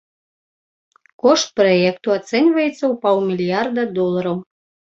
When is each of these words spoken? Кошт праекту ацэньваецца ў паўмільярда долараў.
Кошт 1.23 1.47
праекту 1.61 2.07
ацэньваецца 2.19 2.73
ў 2.73 2.91
паўмільярда 3.07 3.81
долараў. 4.03 4.37